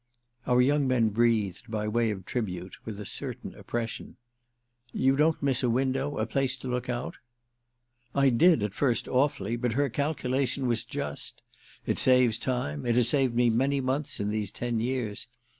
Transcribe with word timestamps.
Our 0.47 0.63
young 0.63 0.87
man 0.87 1.09
breathed—by 1.09 1.87
way 1.87 2.09
of 2.09 2.25
tribute—with 2.25 2.99
a 2.99 3.05
certain 3.05 3.53
oppression. 3.53 4.17
"You 4.91 5.15
don't 5.15 5.43
miss 5.43 5.61
a 5.61 5.69
window—a 5.69 6.25
place 6.25 6.57
to 6.57 6.67
look 6.67 6.89
out?" 6.89 7.17
"I 8.15 8.29
did 8.29 8.63
at 8.63 8.73
first 8.73 9.07
awfully; 9.07 9.57
but 9.57 9.73
her 9.73 9.89
calculation 9.89 10.65
was 10.65 10.83
just. 10.83 11.43
It 11.85 11.99
saves 11.99 12.39
time, 12.39 12.83
it 12.83 12.95
has 12.95 13.09
saved 13.09 13.35
me 13.35 13.51
many 13.51 13.79
months 13.79 14.19
in 14.19 14.31
these 14.31 14.49
ten 14.49 14.79
years. 14.79 15.27